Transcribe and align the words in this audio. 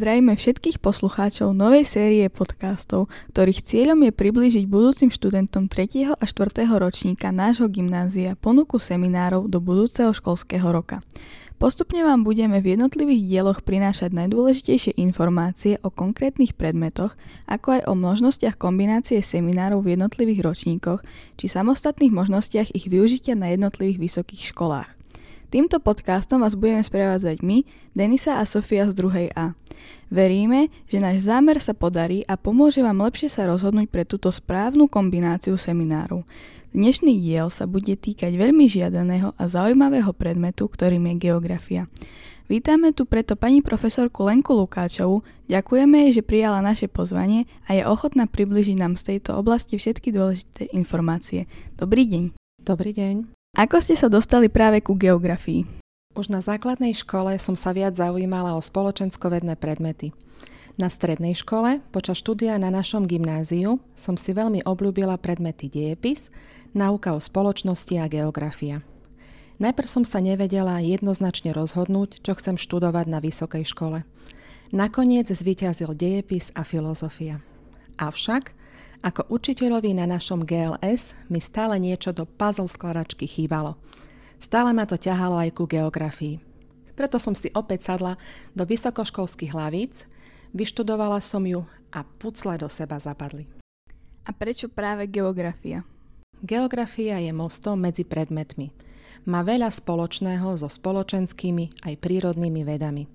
Zdravíme 0.00 0.32
všetkých 0.32 0.80
poslucháčov 0.80 1.52
novej 1.52 1.84
série 1.84 2.24
podcastov, 2.32 3.12
ktorých 3.36 3.60
cieľom 3.60 4.08
je 4.08 4.12
priblížiť 4.16 4.64
budúcim 4.64 5.12
študentom 5.12 5.68
3. 5.68 6.16
a 6.16 6.24
4. 6.24 6.64
ročníka 6.80 7.28
nášho 7.28 7.68
gymnázia 7.68 8.32
ponuku 8.32 8.80
seminárov 8.80 9.44
do 9.52 9.60
budúceho 9.60 10.08
školského 10.16 10.64
roka. 10.72 11.04
Postupne 11.60 12.00
vám 12.00 12.24
budeme 12.24 12.64
v 12.64 12.80
jednotlivých 12.80 13.28
dieloch 13.28 13.60
prinášať 13.60 14.16
najdôležitejšie 14.16 14.96
informácie 14.96 15.76
o 15.84 15.92
konkrétnych 15.92 16.56
predmetoch, 16.56 17.12
ako 17.44 17.76
aj 17.76 17.82
o 17.84 17.92
možnostiach 17.92 18.56
kombinácie 18.56 19.20
seminárov 19.20 19.84
v 19.84 20.00
jednotlivých 20.00 20.48
ročníkoch 20.48 21.04
či 21.36 21.44
samostatných 21.44 22.16
možnostiach 22.16 22.72
ich 22.72 22.88
využitia 22.88 23.36
na 23.36 23.52
jednotlivých 23.52 24.00
vysokých 24.00 24.48
školách. 24.48 24.99
Týmto 25.50 25.82
podcastom 25.82 26.46
vás 26.46 26.54
budeme 26.54 26.78
sprevádzať 26.78 27.42
my, 27.42 27.66
Denisa 27.90 28.38
a 28.38 28.46
Sofia 28.46 28.86
z 28.86 28.94
druhej 28.94 29.34
A. 29.34 29.58
Veríme, 30.06 30.70
že 30.86 31.02
náš 31.02 31.26
zámer 31.26 31.58
sa 31.58 31.74
podarí 31.74 32.22
a 32.30 32.38
pomôže 32.38 32.78
vám 32.86 33.02
lepšie 33.02 33.26
sa 33.26 33.50
rozhodnúť 33.50 33.90
pre 33.90 34.06
túto 34.06 34.30
správnu 34.30 34.86
kombináciu 34.86 35.58
seminárov. 35.58 36.22
Dnešný 36.70 37.18
diel 37.18 37.50
sa 37.50 37.66
bude 37.66 37.98
týkať 37.98 38.30
veľmi 38.38 38.70
žiadaného 38.70 39.34
a 39.34 39.42
zaujímavého 39.50 40.14
predmetu, 40.14 40.70
ktorým 40.70 41.10
je 41.10 41.14
geografia. 41.18 41.82
Vítame 42.46 42.94
tu 42.94 43.02
preto 43.02 43.34
pani 43.34 43.58
profesorku 43.58 44.30
Lenku 44.30 44.54
Lukáčovú, 44.54 45.26
ďakujeme 45.50 46.06
jej, 46.06 46.22
že 46.22 46.26
prijala 46.26 46.62
naše 46.62 46.86
pozvanie 46.86 47.50
a 47.66 47.74
je 47.74 47.82
ochotná 47.82 48.30
približiť 48.30 48.78
nám 48.78 48.94
z 48.94 49.18
tejto 49.18 49.34
oblasti 49.34 49.82
všetky 49.82 50.14
dôležité 50.14 50.70
informácie. 50.78 51.50
Dobrý 51.74 52.06
deň. 52.06 52.38
Dobrý 52.62 52.94
deň. 52.94 53.39
Ako 53.58 53.82
ste 53.82 53.98
sa 53.98 54.06
dostali 54.06 54.46
práve 54.46 54.78
ku 54.78 54.94
geografii? 54.94 55.66
Už 56.14 56.30
na 56.30 56.38
základnej 56.38 56.94
škole 56.94 57.34
som 57.42 57.58
sa 57.58 57.74
viac 57.74 57.98
zaujímala 57.98 58.54
o 58.54 58.62
spoločenskovedné 58.62 59.58
predmety. 59.58 60.14
Na 60.78 60.86
strednej 60.86 61.34
škole, 61.34 61.82
počas 61.90 62.22
štúdia 62.22 62.54
na 62.62 62.70
našom 62.70 63.10
gymnáziu, 63.10 63.82
som 63.98 64.14
si 64.14 64.30
veľmi 64.30 64.62
obľúbila 64.62 65.18
predmety 65.18 65.66
dejepis, 65.66 66.30
náuka 66.78 67.10
o 67.10 67.18
spoločnosti 67.18 67.94
a 67.98 68.06
geografia. 68.06 68.86
Najprv 69.58 69.88
som 69.90 70.04
sa 70.06 70.22
nevedela 70.22 70.78
jednoznačne 70.78 71.50
rozhodnúť, 71.50 72.22
čo 72.22 72.38
chcem 72.38 72.54
študovať 72.54 73.06
na 73.10 73.18
vysokej 73.18 73.66
škole. 73.66 74.06
Nakoniec 74.70 75.26
zvíťazil 75.26 75.98
dejepis 75.98 76.54
a 76.54 76.62
filozofia. 76.62 77.42
Avšak 77.98 78.54
ako 79.00 79.32
učiteľovi 79.32 79.96
na 79.96 80.04
našom 80.04 80.44
GLS 80.44 81.16
mi 81.32 81.40
stále 81.40 81.80
niečo 81.80 82.12
do 82.12 82.28
puzzle 82.28 82.68
skladačky 82.68 83.24
chýbalo. 83.24 83.80
Stále 84.40 84.76
ma 84.76 84.84
to 84.84 85.00
ťahalo 85.00 85.40
aj 85.40 85.56
ku 85.56 85.64
geografii. 85.64 86.40
Preto 86.92 87.16
som 87.16 87.32
si 87.32 87.48
opäť 87.56 87.88
sadla 87.88 88.20
do 88.52 88.68
vysokoškolských 88.68 89.56
hlavíc, 89.56 90.04
vyštudovala 90.52 91.24
som 91.24 91.40
ju 91.48 91.64
a 91.96 92.04
pucle 92.04 92.60
do 92.60 92.68
seba 92.68 93.00
zapadli. 93.00 93.48
A 94.28 94.36
prečo 94.36 94.68
práve 94.68 95.08
geografia? 95.08 95.80
Geografia 96.44 97.16
je 97.24 97.32
mostom 97.32 97.80
medzi 97.80 98.04
predmetmi. 98.04 98.68
Má 99.28 99.40
veľa 99.44 99.72
spoločného 99.72 100.56
so 100.60 100.68
spoločenskými 100.68 101.88
aj 101.88 101.94
prírodnými 102.00 102.64
vedami. 102.64 103.08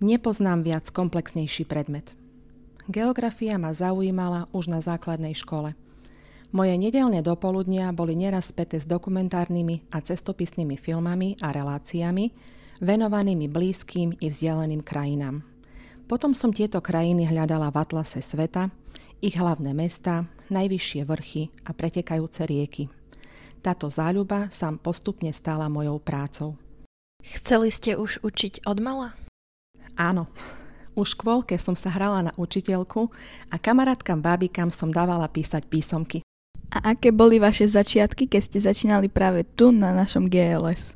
Nepoznám 0.00 0.64
viac 0.64 0.88
komplexnejší 0.88 1.68
predmet– 1.68 2.16
Geografia 2.88 3.60
ma 3.60 3.76
zaujímala 3.76 4.48
už 4.56 4.72
na 4.72 4.80
základnej 4.80 5.36
škole. 5.36 5.76
Moje 6.50 6.74
nedelné 6.74 7.22
dopoludnia 7.22 7.94
boli 7.94 8.18
neraz 8.18 8.50
späté 8.50 8.82
s 8.82 8.86
dokumentárnymi 8.88 9.86
a 9.94 10.02
cestopisnými 10.02 10.74
filmami 10.74 11.38
a 11.38 11.54
reláciami, 11.54 12.34
venovanými 12.82 13.46
blízkym 13.46 14.18
i 14.18 14.26
vzdialeným 14.26 14.82
krajinám. 14.82 15.46
Potom 16.10 16.34
som 16.34 16.50
tieto 16.50 16.82
krajiny 16.82 17.30
hľadala 17.30 17.70
v 17.70 17.76
atlase 17.86 18.18
sveta, 18.18 18.66
ich 19.22 19.38
hlavné 19.38 19.70
mesta, 19.76 20.26
najvyššie 20.50 21.06
vrchy 21.06 21.42
a 21.62 21.70
pretekajúce 21.70 22.42
rieky. 22.50 22.90
Táto 23.62 23.86
záľuba 23.86 24.50
sa 24.50 24.74
postupne 24.74 25.30
stala 25.30 25.70
mojou 25.70 26.02
prácou. 26.02 26.58
Chceli 27.22 27.70
ste 27.70 27.94
už 27.94 28.26
učiť 28.26 28.66
od 28.66 28.80
mala? 28.82 29.14
Áno, 29.94 30.26
už 30.98 31.06
v 31.06 31.14
škôlke 31.16 31.54
som 31.58 31.78
sa 31.78 31.90
hrala 31.90 32.30
na 32.30 32.32
učiteľku 32.34 33.10
a 33.50 33.56
kamarátkam 33.58 34.18
bábikám 34.18 34.74
som 34.74 34.90
dávala 34.90 35.30
písať 35.30 35.66
písomky. 35.66 36.22
A 36.70 36.94
aké 36.94 37.10
boli 37.10 37.42
vaše 37.42 37.66
začiatky, 37.66 38.30
keď 38.30 38.42
ste 38.46 38.58
začínali 38.62 39.10
práve 39.10 39.42
tu 39.42 39.74
na 39.74 39.90
našom 39.90 40.30
GLS? 40.30 40.94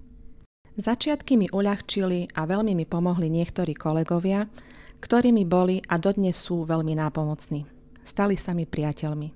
Začiatky 0.74 1.38
mi 1.38 1.46
uľahčili 1.50 2.34
a 2.34 2.46
veľmi 2.46 2.74
mi 2.74 2.86
pomohli 2.86 3.30
niektorí 3.30 3.74
kolegovia, 3.74 4.46
ktorí 5.02 5.30
mi 5.30 5.46
boli 5.46 5.82
a 5.86 5.98
dodnes 5.98 6.34
sú 6.38 6.66
veľmi 6.66 6.94
nápomocní. 6.98 7.66
Stali 8.02 8.38
sa 8.38 8.54
mi 8.54 8.66
priateľmi. 8.66 9.28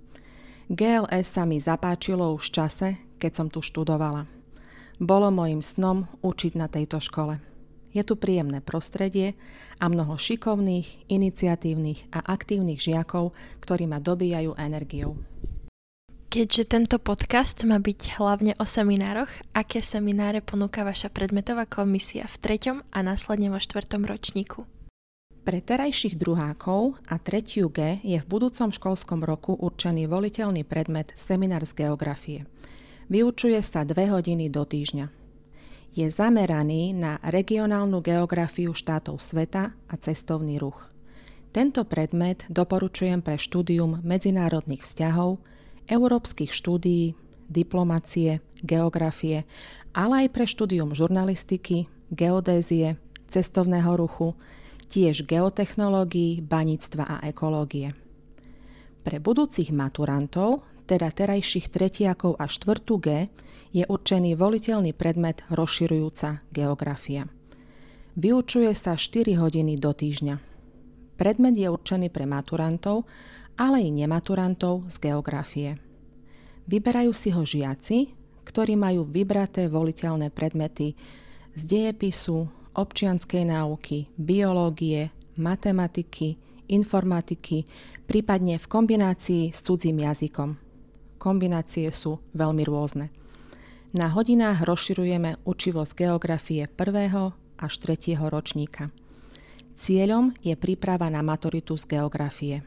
GLS 0.69 1.27
sa 1.27 1.49
mi 1.49 1.59
zapáčilo 1.59 2.35
už 2.35 2.51
v 2.51 2.55
čase, 2.55 2.89
keď 3.17 3.33
som 3.35 3.47
tu 3.49 3.65
študovala. 3.65 4.29
Bolo 4.99 5.31
mojim 5.31 5.63
snom 5.63 6.11
učiť 6.21 6.53
na 6.59 6.67
tejto 6.67 6.99
škole. 6.99 7.39
Je 7.93 8.05
tu 8.05 8.21
príjemné 8.21 8.61
prostredie 8.61 9.33
a 9.81 9.89
mnoho 9.89 10.21
šikovných, 10.21 11.09
iniciatívnych 11.09 12.13
a 12.13 12.21
aktívnych 12.21 12.79
žiakov, 12.79 13.33
ktorí 13.65 13.89
ma 13.89 13.99
dobíjajú 13.99 14.53
energiou. 14.61 15.17
Keďže 16.29 16.69
tento 16.69 17.01
podcast 17.01 17.65
má 17.65 17.81
byť 17.81 18.21
hlavne 18.21 18.53
o 18.61 18.69
seminároch, 18.69 19.33
aké 19.57 19.81
semináre 19.81 20.45
ponúka 20.45 20.85
vaša 20.85 21.09
predmetová 21.09 21.65
komisia 21.65 22.29
v 22.29 22.37
treťom 22.37 22.85
a 22.93 22.99
následne 23.01 23.49
vo 23.49 23.57
štvrtom 23.57 24.05
ročníku? 24.05 24.69
Pre 25.49 25.59
terajších 25.65 26.21
druhákov 26.21 27.01
a 27.09 27.17
tretiu 27.17 27.73
G 27.73 28.05
je 28.05 28.21
v 28.21 28.29
budúcom 28.29 28.69
školskom 28.69 29.25
roku 29.25 29.57
určený 29.57 30.05
voliteľný 30.05 30.69
predmet 30.69 31.17
seminár 31.17 31.65
z 31.65 31.89
geografie. 31.89 32.45
Vyučuje 33.09 33.57
sa 33.65 33.89
dve 33.89 34.13
hodiny 34.13 34.53
do 34.53 34.69
týždňa 34.69 35.09
je 35.93 36.07
zameraný 36.09 36.93
na 36.93 37.17
regionálnu 37.25 38.01
geografiu 38.05 38.77
štátov 38.77 39.21
sveta 39.21 39.73
a 39.75 39.95
cestovný 39.97 40.61
ruch. 40.61 40.91
Tento 41.49 41.83
predmet 41.89 42.45
doporučujem 42.53 43.25
pre 43.25 43.41
štúdium 43.41 44.05
medzinárodných 44.05 44.85
vzťahov, 44.85 45.41
európskych 45.89 46.53
štúdií, 46.53 47.17
diplomacie, 47.49 48.45
geografie, 48.61 49.49
ale 49.97 50.25
aj 50.25 50.29
pre 50.37 50.45
štúdium 50.45 50.93
žurnalistiky, 50.93 51.89
geodézie, 52.13 53.01
cestovného 53.27 53.97
ruchu, 53.97 54.37
tiež 54.89 55.25
geotechnológií, 55.25 56.45
baníctva 56.45 57.05
a 57.05 57.17
ekológie. 57.29 57.97
Pre 59.05 59.17
budúcich 59.21 59.73
maturantov, 59.73 60.65
teda 60.89 61.13
terajších 61.13 61.69
tretiakov 61.69 62.41
a 62.41 62.49
štvrtú 62.49 62.97
G, 62.97 63.29
je 63.69 63.85
určený 63.85 64.33
voliteľný 64.33 64.97
predmet 64.97 65.45
rozširujúca 65.53 66.41
geografia. 66.49 67.29
Vyučuje 68.17 68.73
sa 68.73 68.97
4 68.97 69.37
hodiny 69.37 69.77
do 69.77 69.93
týždňa. 69.93 70.41
Predmet 71.21 71.55
je 71.55 71.69
určený 71.69 72.09
pre 72.09 72.25
maturantov, 72.25 73.05
ale 73.61 73.85
i 73.85 73.93
nematurantov 73.93 74.89
z 74.89 74.97
geografie. 75.13 75.71
Vyberajú 76.65 77.13
si 77.13 77.29
ho 77.35 77.45
žiaci, 77.45 78.17
ktorí 78.49 78.81
majú 78.81 79.05
vybraté 79.05 79.69
voliteľné 79.69 80.33
predmety 80.33 80.97
z 81.53 81.63
dejepisu, 81.69 82.49
občianskej 82.73 83.45
náuky, 83.45 84.09
biológie, 84.17 85.11
matematiky, 85.37 86.39
informatiky, 86.71 87.67
prípadne 88.07 88.57
v 88.57 88.67
kombinácii 88.71 89.51
s 89.51 89.61
cudzím 89.65 90.07
jazykom. 90.07 90.68
Kombinácie 91.19 91.91
sú 91.91 92.23
veľmi 92.33 92.63
rôzne. 92.65 93.11
Na 93.91 94.07
hodinách 94.15 94.63
rozširujeme 94.63 95.43
učivosť 95.43 95.93
geografie 95.99 96.71
prvého 96.71 97.35
až 97.59 97.73
tretieho 97.83 98.31
ročníka. 98.31 98.95
Cieľom 99.75 100.35
je 100.43 100.55
príprava 100.55 101.11
na 101.11 101.23
maturitu 101.23 101.75
z 101.75 101.99
geografie. 101.99 102.63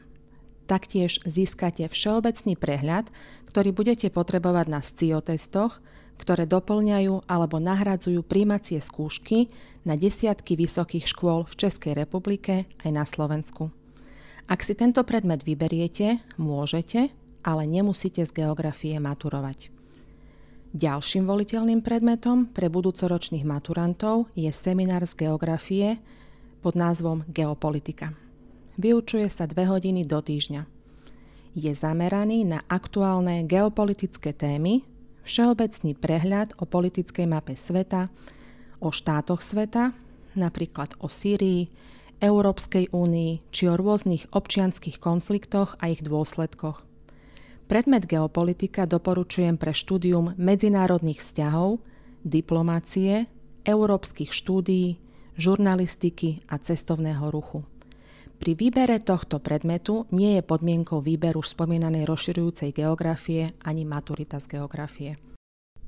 Taktiež 0.68 1.20
získate 1.24 1.88
všeobecný 1.88 2.54
prehľad, 2.56 3.12
ktorý 3.48 3.72
budete 3.76 4.08
potrebovať 4.08 4.66
na 4.68 4.80
SCIO-testoch, 4.80 5.80
ktoré 6.16 6.46
doplňajú 6.46 7.26
alebo 7.26 7.58
nahradzujú 7.58 8.22
príjmacie 8.22 8.78
skúšky 8.78 9.50
na 9.82 9.98
desiatky 9.98 10.54
vysokých 10.54 11.08
škôl 11.08 11.44
v 11.48 11.54
Českej 11.66 11.92
republike 11.98 12.70
aj 12.86 12.90
na 12.94 13.04
Slovensku. 13.04 13.74
Ak 14.46 14.62
si 14.66 14.74
tento 14.74 15.02
predmet 15.06 15.42
vyberiete, 15.42 16.22
môžete, 16.38 17.10
ale 17.42 17.66
nemusíte 17.66 18.22
z 18.22 18.30
geografie 18.32 18.98
maturovať. 18.98 19.70
Ďalším 20.72 21.28
voliteľným 21.28 21.84
predmetom 21.84 22.48
pre 22.48 22.72
budúcoročných 22.72 23.44
maturantov 23.44 24.32
je 24.32 24.48
seminár 24.48 25.04
z 25.04 25.28
geografie 25.28 26.00
pod 26.64 26.72
názvom 26.78 27.28
Geopolitika. 27.28 28.16
Vyučuje 28.80 29.28
sa 29.28 29.44
dve 29.44 29.68
hodiny 29.68 30.08
do 30.08 30.24
týždňa. 30.24 30.64
Je 31.52 31.72
zameraný 31.76 32.48
na 32.48 32.64
aktuálne 32.64 33.44
geopolitické 33.44 34.32
témy, 34.32 34.80
všeobecný 35.28 35.92
prehľad 35.92 36.56
o 36.56 36.64
politickej 36.64 37.28
mape 37.28 37.52
sveta, 37.52 38.08
o 38.80 38.88
štátoch 38.88 39.44
sveta, 39.44 39.92
napríklad 40.32 40.96
o 41.04 41.12
Sýrii, 41.12 41.68
Európskej 42.22 42.88
únii 42.96 43.52
či 43.52 43.68
o 43.68 43.76
rôznych 43.76 44.32
občianských 44.32 44.96
konfliktoch 44.96 45.76
a 45.84 45.92
ich 45.92 46.00
dôsledkoch. 46.00 46.91
Predmet 47.72 48.04
geopolitika 48.04 48.84
doporučujem 48.84 49.56
pre 49.56 49.72
štúdium 49.72 50.36
medzinárodných 50.36 51.24
vzťahov, 51.24 51.80
diplomácie, 52.20 53.24
európskych 53.64 54.28
štúdií, 54.28 55.00
žurnalistiky 55.40 56.44
a 56.52 56.60
cestovného 56.60 57.32
ruchu. 57.32 57.64
Pri 58.36 58.52
výbere 58.52 59.00
tohto 59.00 59.40
predmetu 59.40 60.04
nie 60.12 60.36
je 60.36 60.44
podmienkou 60.44 61.00
výberu 61.00 61.40
už 61.40 61.56
spomínanej 61.56 62.04
rozširujúcej 62.04 62.76
geografie 62.76 63.56
ani 63.64 63.88
maturita 63.88 64.36
z 64.36 64.52
geografie. 64.52 65.16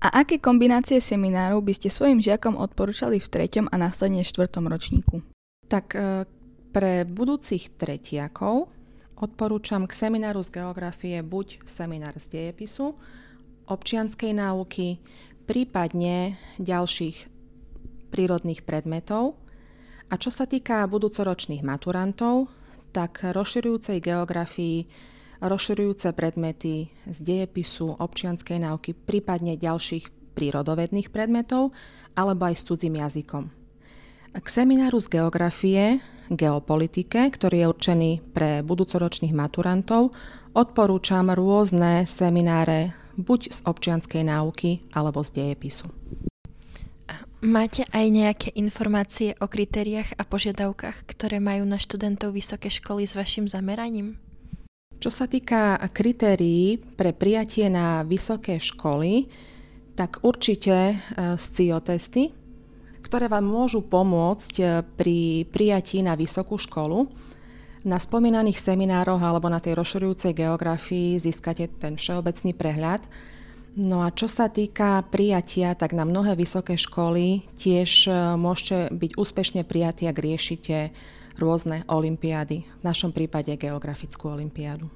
A 0.00 0.24
aké 0.24 0.40
kombinácie 0.40 1.04
seminárov 1.04 1.60
by 1.60 1.76
ste 1.76 1.92
svojim 1.92 2.16
žiakom 2.16 2.56
odporúčali 2.56 3.20
v 3.20 3.28
treťom 3.28 3.68
a 3.68 3.76
následne 3.76 4.24
štvrtom 4.24 4.72
ročníku? 4.72 5.20
Tak 5.68 5.92
e, 5.92 6.24
pre 6.72 7.04
budúcich 7.04 7.76
tretiakov 7.76 8.72
odporúčam 9.18 9.86
k 9.86 9.92
semináru 9.94 10.42
z 10.42 10.62
geografie 10.62 11.22
buď 11.22 11.62
seminár 11.66 12.16
z 12.18 12.26
dejepisu, 12.30 12.94
občianskej 13.66 14.32
náuky, 14.36 15.00
prípadne 15.44 16.36
ďalších 16.60 17.30
prírodných 18.10 18.62
predmetov. 18.62 19.38
A 20.12 20.20
čo 20.20 20.30
sa 20.30 20.46
týka 20.46 20.84
budúcoročných 20.86 21.64
maturantov, 21.64 22.52
tak 22.94 23.26
rozširujúcej 23.26 23.98
geografii 23.98 24.86
rozširujúce 25.44 26.16
predmety 26.16 26.88
z 27.04 27.18
dejepisu, 27.20 28.00
občianskej 28.00 28.64
náuky, 28.64 28.96
prípadne 28.96 29.60
ďalších 29.60 30.36
prírodovedných 30.38 31.12
predmetov, 31.12 31.76
alebo 32.14 32.48
aj 32.48 32.54
s 32.56 32.66
cudzím 32.66 33.02
jazykom. 33.02 33.50
K 34.34 34.46
semináru 34.50 34.98
z 34.98 35.20
geografie, 35.20 36.02
geopolitike, 36.30 37.28
ktorý 37.32 37.64
je 37.64 37.70
určený 37.70 38.10
pre 38.32 38.64
budúcoročných 38.64 39.36
maturantov, 39.36 40.14
odporúčam 40.54 41.28
rôzne 41.32 42.06
semináre 42.08 42.94
buď 43.18 43.40
z 43.52 43.58
občianskej 43.66 44.22
náuky 44.26 44.86
alebo 44.94 45.22
z 45.22 45.42
dejepisu. 45.42 45.86
Máte 47.44 47.84
aj 47.92 48.06
nejaké 48.08 48.48
informácie 48.56 49.36
o 49.36 49.44
kritériách 49.44 50.16
a 50.16 50.24
požiadavkách, 50.24 51.04
ktoré 51.04 51.44
majú 51.44 51.68
na 51.68 51.76
študentov 51.76 52.32
vysoké 52.32 52.72
školy 52.72 53.04
s 53.04 53.12
vašim 53.12 53.44
zameraním? 53.44 54.16
Čo 54.96 55.12
sa 55.12 55.28
týka 55.28 55.76
kritérií 55.92 56.80
pre 56.80 57.12
prijatie 57.12 57.68
na 57.68 58.00
vysoké 58.00 58.56
školy, 58.56 59.28
tak 59.92 60.24
určite 60.24 60.96
e, 60.96 60.96
SCIO 61.36 61.84
testy, 61.84 62.32
ktoré 63.04 63.28
vám 63.28 63.44
môžu 63.44 63.84
pomôcť 63.84 64.54
e, 64.58 64.64
pri 64.96 65.44
prijatí 65.52 66.00
na 66.00 66.16
vysokú 66.16 66.56
školu. 66.56 67.12
Na 67.84 68.00
spomínaných 68.00 68.56
seminároch 68.56 69.20
alebo 69.20 69.52
na 69.52 69.60
tej 69.60 69.76
rozširujúcej 69.76 70.32
geografii 70.32 71.20
získate 71.20 71.68
ten 71.76 72.00
všeobecný 72.00 72.56
prehľad. 72.56 73.04
No 73.76 74.00
a 74.00 74.08
čo 74.08 74.24
sa 74.24 74.48
týka 74.48 75.04
prijatia, 75.12 75.76
tak 75.76 75.92
na 75.92 76.08
mnohé 76.08 76.32
vysoké 76.32 76.80
školy 76.80 77.44
tiež 77.60 78.08
e, 78.08 78.40
môžete 78.40 78.88
byť 78.96 79.10
úspešne 79.20 79.62
prijatí, 79.68 80.08
ak 80.08 80.16
riešite 80.16 80.76
rôzne 81.36 81.84
olimpiády, 81.90 82.64
v 82.64 82.82
našom 82.82 83.10
prípade 83.10 83.52
geografickú 83.58 84.32
olimpiádu. 84.32 84.86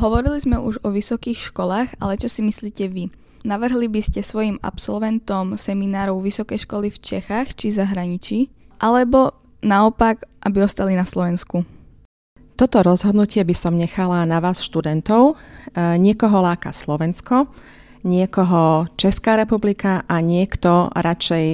Hovorili 0.00 0.40
sme 0.40 0.56
už 0.56 0.80
o 0.80 0.88
vysokých 0.88 1.52
školách, 1.52 2.00
ale 2.00 2.16
čo 2.16 2.32
si 2.32 2.40
myslíte 2.40 2.88
vy? 2.88 3.12
Navrhli 3.42 3.90
by 3.90 4.00
ste 4.02 4.22
svojim 4.22 4.62
absolventom 4.62 5.58
seminárov 5.58 6.22
vysokej 6.22 6.62
školy 6.62 6.94
v 6.94 6.98
Čechách 7.02 7.58
či 7.58 7.74
zahraničí? 7.74 8.46
Alebo 8.78 9.34
naopak, 9.66 10.26
aby 10.46 10.62
ostali 10.62 10.94
na 10.94 11.02
Slovensku? 11.02 11.66
Toto 12.54 12.78
rozhodnutie 12.86 13.42
by 13.42 13.54
som 13.58 13.74
nechala 13.74 14.22
na 14.22 14.38
vás 14.38 14.62
študentov. 14.62 15.34
E, 15.34 15.98
niekoho 15.98 16.38
láka 16.38 16.70
Slovensko, 16.70 17.50
niekoho 18.06 18.86
Česká 18.94 19.34
republika 19.34 20.06
a 20.06 20.22
niekto 20.22 20.94
radšej 20.94 21.46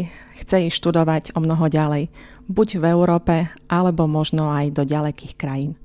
chce 0.44 0.56
ísť 0.68 0.76
študovať 0.76 1.22
o 1.32 1.40
mnoho 1.40 1.72
ďalej 1.72 2.12
buď 2.48 2.68
v 2.80 2.84
Európe, 2.88 3.34
alebo 3.68 4.08
možno 4.08 4.48
aj 4.52 4.72
do 4.72 4.82
ďalekých 4.84 5.36
krajín. 5.36 5.76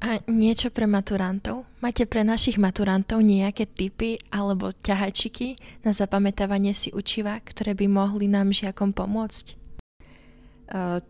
A 0.00 0.16
niečo 0.32 0.72
pre 0.72 0.88
maturantov? 0.88 1.68
Máte 1.84 2.08
pre 2.08 2.24
našich 2.24 2.56
maturantov 2.56 3.20
nejaké 3.20 3.68
tipy 3.68 4.16
alebo 4.32 4.72
ťahačiky 4.72 5.60
na 5.84 5.92
zapamätávanie 5.92 6.72
si 6.72 6.88
učiva, 6.88 7.36
ktoré 7.36 7.76
by 7.76 7.84
mohli 7.84 8.24
nám 8.24 8.48
žiakom 8.48 8.96
pomôcť? 8.96 9.60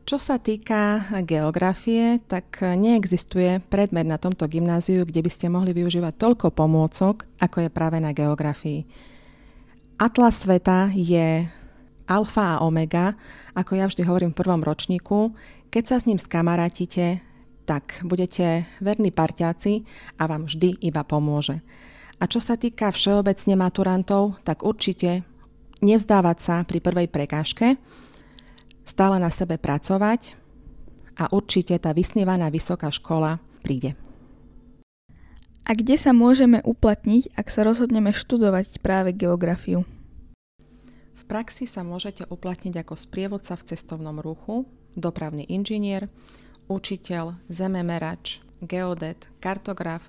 Čo 0.09 0.17
sa 0.17 0.41
týka 0.43 1.07
geografie, 1.23 2.19
tak 2.27 2.65
neexistuje 2.65 3.63
predmet 3.71 4.09
na 4.09 4.19
tomto 4.19 4.49
gymnáziu, 4.51 5.07
kde 5.07 5.21
by 5.23 5.31
ste 5.31 5.53
mohli 5.53 5.71
využívať 5.71 6.17
toľko 6.17 6.51
pomôcok, 6.51 7.29
ako 7.39 7.57
je 7.63 7.71
práve 7.71 8.01
na 8.03 8.11
geografii. 8.11 8.89
Atlas 10.01 10.43
sveta 10.43 10.91
je 10.97 11.45
alfa 12.11 12.57
a 12.57 12.65
omega, 12.67 13.15
ako 13.53 13.79
ja 13.79 13.87
vždy 13.87 14.03
hovorím 14.03 14.33
v 14.33 14.41
prvom 14.41 14.65
ročníku, 14.65 15.37
keď 15.71 15.85
sa 15.87 15.97
s 16.03 16.09
ním 16.09 16.17
skamarátite, 16.17 17.21
tak 17.71 18.03
budete 18.03 18.67
verní 18.83 19.15
parťáci 19.15 19.87
a 20.19 20.27
vám 20.27 20.51
vždy 20.51 20.83
iba 20.83 21.07
pomôže. 21.07 21.63
A 22.19 22.27
čo 22.27 22.43
sa 22.43 22.59
týka 22.59 22.91
všeobecne 22.91 23.55
maturantov, 23.55 24.43
tak 24.43 24.67
určite 24.67 25.23
nevzdávať 25.79 26.39
sa 26.43 26.55
pri 26.67 26.83
prvej 26.83 27.07
prekážke, 27.07 27.79
stále 28.83 29.23
na 29.23 29.31
sebe 29.31 29.55
pracovať 29.55 30.35
a 31.15 31.31
určite 31.31 31.79
tá 31.79 31.95
vysnívaná 31.95 32.51
vysoká 32.51 32.91
škola 32.91 33.39
príde. 33.63 33.95
A 35.63 35.79
kde 35.79 35.95
sa 35.95 36.11
môžeme 36.11 36.59
uplatniť, 36.67 37.39
ak 37.39 37.47
sa 37.47 37.63
rozhodneme 37.63 38.11
študovať 38.11 38.83
práve 38.83 39.15
geografiu? 39.15 39.87
praxi 41.31 41.71
sa 41.71 41.87
môžete 41.87 42.27
uplatniť 42.27 42.83
ako 42.83 42.99
sprievodca 42.99 43.55
v 43.55 43.63
cestovnom 43.71 44.19
ruchu, 44.19 44.67
dopravný 44.99 45.47
inžinier, 45.47 46.11
učiteľ, 46.71 47.35
zememerač, 47.51 48.39
geodet, 48.63 49.27
kartograf 49.43 50.07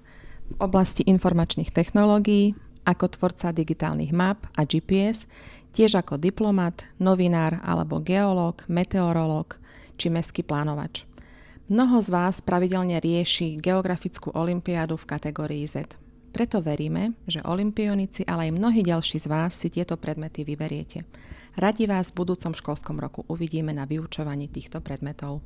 v 0.53 0.55
oblasti 0.61 1.01
informačných 1.09 1.73
technológií, 1.73 2.53
ako 2.85 3.09
tvorca 3.17 3.49
digitálnych 3.49 4.13
map 4.13 4.45
a 4.53 4.61
GPS, 4.69 5.25
tiež 5.73 5.97
ako 5.97 6.21
diplomat, 6.21 6.85
novinár 7.01 7.57
alebo 7.65 7.97
geológ, 7.97 8.61
meteorológ 8.69 9.57
či 9.97 10.13
mestský 10.13 10.45
plánovač. 10.45 11.09
Mnoho 11.71 12.03
z 12.03 12.09
vás 12.11 12.43
pravidelne 12.43 12.99
rieši 12.99 13.55
geografickú 13.55 14.35
olimpiádu 14.35 14.99
v 14.99 15.07
kategórii 15.07 15.63
Z. 15.63 15.87
Preto 16.35 16.59
veríme, 16.59 17.15
že 17.27 17.43
olimpionici, 17.43 18.27
ale 18.27 18.51
aj 18.51 18.55
mnohí 18.55 18.83
ďalší 18.83 19.23
z 19.23 19.27
vás 19.27 19.55
si 19.55 19.71
tieto 19.71 19.95
predmety 19.95 20.43
vyberiete. 20.43 21.07
Radi 21.55 21.87
vás 21.87 22.11
v 22.11 22.23
budúcom 22.23 22.55
školskom 22.55 22.99
roku 22.99 23.23
uvidíme 23.27 23.71
na 23.71 23.87
vyučovaní 23.87 24.47
týchto 24.51 24.79
predmetov. 24.83 25.43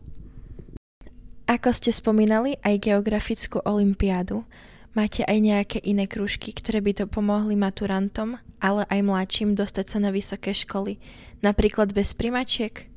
Ako 1.45 1.77
ste 1.77 1.93
spomínali, 1.93 2.57
aj 2.65 2.89
geografickú 2.89 3.61
olimpiádu. 3.61 4.49
Máte 4.97 5.21
aj 5.29 5.37
nejaké 5.37 5.77
iné 5.85 6.09
kružky, 6.09 6.49
ktoré 6.49 6.81
by 6.81 6.91
to 6.97 7.05
pomohli 7.05 7.53
maturantom, 7.53 8.41
ale 8.57 8.89
aj 8.89 8.99
mladším 9.05 9.53
dostať 9.53 9.85
sa 9.85 9.97
na 10.01 10.09
vysoké 10.09 10.57
školy, 10.57 10.97
napríklad 11.45 11.93
bez 11.93 12.17
primačiek? 12.17 12.89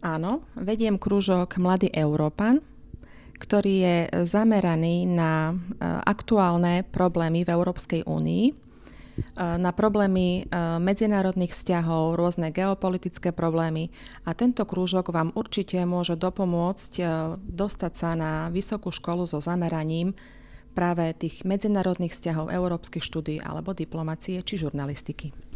Áno, 0.00 0.48
vediem 0.56 0.96
krúžok 0.96 1.60
Mladý 1.60 1.92
Európan, 1.92 2.64
ktorý 3.36 3.74
je 3.84 3.96
zameraný 4.24 5.04
na 5.10 5.52
e, 5.52 5.54
aktuálne 6.08 6.88
problémy 6.88 7.44
v 7.44 7.52
Európskej 7.52 8.08
únii, 8.08 8.61
na 9.36 9.70
problémy 9.76 10.44
e, 10.48 10.56
medzinárodných 10.80 11.52
vzťahov, 11.52 12.16
rôzne 12.16 12.48
geopolitické 12.48 13.32
problémy 13.32 13.92
a 14.24 14.32
tento 14.32 14.64
krúžok 14.64 15.12
vám 15.12 15.32
určite 15.36 15.80
môže 15.84 16.16
dopomôcť 16.16 16.92
dostať 17.40 17.92
sa 17.92 18.10
na 18.16 18.32
vysokú 18.48 18.88
školu 18.88 19.28
so 19.28 19.40
zameraním 19.44 20.16
práve 20.72 21.12
tých 21.12 21.44
medzinárodných 21.44 22.16
vzťahov, 22.16 22.48
európskych 22.48 23.04
štúdí 23.04 23.36
alebo 23.44 23.76
diplomacie 23.76 24.40
či 24.40 24.56
žurnalistiky. 24.56 25.51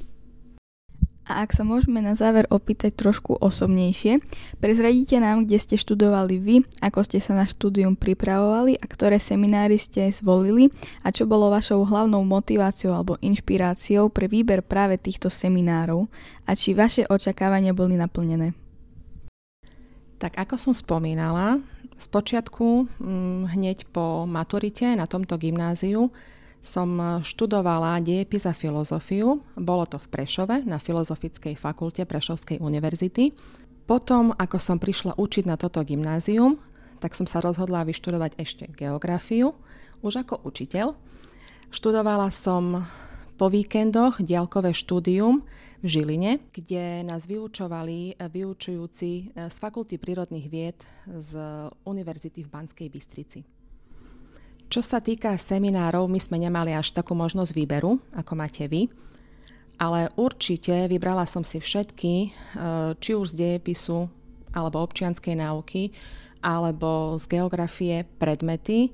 A 1.27 1.43
ak 1.43 1.51
sa 1.51 1.67
môžeme 1.67 1.99
na 1.99 2.15
záver 2.15 2.47
opýtať 2.55 2.95
trošku 2.95 3.35
osobnejšie, 3.43 4.23
prezradíte 4.63 5.19
nám, 5.19 5.43
kde 5.43 5.59
ste 5.59 5.75
študovali 5.75 6.39
vy, 6.39 6.57
ako 6.79 7.03
ste 7.03 7.19
sa 7.19 7.35
na 7.35 7.51
štúdium 7.51 7.99
pripravovali 7.99 8.79
a 8.79 8.85
ktoré 8.87 9.19
seminári 9.19 9.75
ste 9.75 10.07
zvolili 10.15 10.71
a 11.03 11.11
čo 11.11 11.27
bolo 11.27 11.51
vašou 11.51 11.83
hlavnou 11.83 12.23
motiváciou 12.23 12.95
alebo 12.95 13.19
inšpiráciou 13.19 14.07
pre 14.07 14.31
výber 14.31 14.63
práve 14.63 15.03
týchto 15.03 15.27
seminárov 15.27 16.07
a 16.47 16.55
či 16.55 16.79
vaše 16.79 17.03
očakávania 17.11 17.75
boli 17.75 17.99
naplnené. 17.99 18.55
Tak 20.23 20.39
ako 20.39 20.55
som 20.55 20.75
spomínala, 20.79 21.59
z 21.97 22.07
počiatku 22.07 22.87
hm, 23.03 23.51
hneď 23.51 23.89
po 23.91 24.29
maturite 24.29 24.95
na 24.95 25.09
tomto 25.09 25.41
gymnáziu 25.41 26.13
som 26.67 27.23
študovala 27.23 28.03
dejepis 28.03 28.43
a 28.45 28.53
filozofiu. 28.53 29.39
Bolo 29.55 29.87
to 29.87 30.03
v 30.03 30.11
Prešove 30.11 30.67
na 30.67 30.83
Filozofickej 30.83 31.55
fakulte 31.55 32.03
Prešovskej 32.03 32.59
univerzity. 32.59 33.31
Potom, 33.87 34.35
ako 34.35 34.59
som 34.59 34.83
prišla 34.83 35.15
učiť 35.15 35.47
na 35.47 35.55
toto 35.55 35.79
gymnázium, 35.87 36.59
tak 36.99 37.15
som 37.15 37.23
sa 37.23 37.39
rozhodla 37.39 37.87
vyštudovať 37.87 38.35
ešte 38.35 38.67
geografiu, 38.75 39.55
už 40.03 40.27
ako 40.27 40.43
učiteľ. 40.43 40.99
Študovala 41.71 42.35
som 42.35 42.83
po 43.39 43.47
víkendoch 43.47 44.19
diaľkové 44.19 44.75
štúdium 44.75 45.47
v 45.85 45.87
Žiline, 45.87 46.41
kde 46.51 47.05
nás 47.05 47.29
vyučovali 47.29 48.17
vyučujúci 48.19 49.37
z 49.37 49.57
Fakulty 49.61 50.01
prírodných 50.01 50.47
vied 50.51 50.81
z 51.07 51.37
Univerzity 51.85 52.43
v 52.43 52.51
Banskej 52.51 52.89
Bystrici. 52.91 53.56
Čo 54.77 54.85
sa 54.85 55.01
týka 55.01 55.33
seminárov, 55.41 56.05
my 56.05 56.21
sme 56.21 56.37
nemali 56.37 56.77
až 56.77 56.93
takú 56.93 57.17
možnosť 57.17 57.49
výberu, 57.57 57.97
ako 58.13 58.33
máte 58.37 58.69
vy, 58.69 58.93
ale 59.81 60.13
určite 60.21 60.85
vybrala 60.85 61.25
som 61.25 61.41
si 61.41 61.65
všetky, 61.65 62.13
e, 62.21 62.29
či 63.01 63.17
už 63.17 63.33
z 63.33 63.41
dejepisu, 63.41 64.05
alebo 64.53 64.85
občianskej 64.85 65.41
náuky, 65.41 65.97
alebo 66.45 67.17
z 67.17 67.25
geografie 67.25 68.05
predmety, 68.21 68.93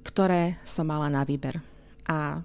ktoré 0.00 0.56
som 0.64 0.88
mala 0.88 1.12
na 1.12 1.28
výber. 1.28 1.60
A 2.08 2.40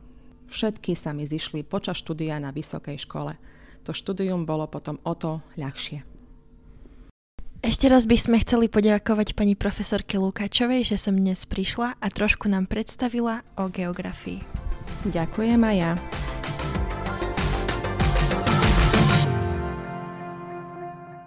všetky 0.51 0.91
sa 0.91 1.15
mi 1.15 1.23
zišli 1.23 1.63
počas 1.63 2.03
štúdia 2.03 2.35
na 2.43 2.51
vysokej 2.51 2.99
škole. 2.99 3.39
To 3.87 3.95
štúdium 3.95 4.43
bolo 4.43 4.67
potom 4.67 4.99
o 5.07 5.15
to 5.15 5.39
ľahšie. 5.55 6.12
Ešte 7.63 7.88
raz 7.88 8.03
by 8.03 8.20
sme 8.20 8.38
chceli 8.43 8.67
poďakovať 8.67 9.39
pani 9.39 9.55
profesorke 9.55 10.20
Lukáčovej, 10.20 10.84
že 10.84 11.00
som 11.00 11.15
dnes 11.15 11.48
prišla 11.48 11.96
a 11.96 12.08
trošku 12.12 12.51
nám 12.51 12.67
predstavila 12.67 13.39
o 13.55 13.72
geografii. 13.72 14.43
Ďakujem 15.08 15.63
aj 15.63 15.75
ja. 15.79 15.91